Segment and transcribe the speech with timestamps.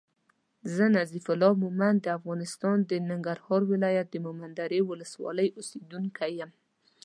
[0.75, 6.51] زه نظیف الله مومند د افغانستان د ننګرهار ولایت د مومندرې ولسوالی اوسېدونکی یم